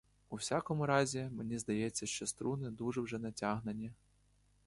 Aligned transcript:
У 0.29 0.35
всякому 0.35 0.85
разі, 0.85 1.29
мені 1.31 1.57
здається, 1.59 2.05
що 2.05 2.27
струни 2.27 2.69
дуже 2.71 3.01
вже 3.01 3.19
натягнені. 3.19 3.91